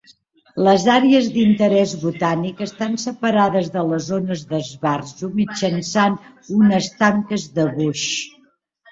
[0.67, 6.15] Les àrees d'interès botànic estan separades de les zones d'esbarjo mitjançant
[6.61, 8.07] unes tanques de boix.